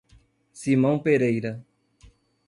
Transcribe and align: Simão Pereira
Simão 0.51 0.97
Pereira 0.97 1.63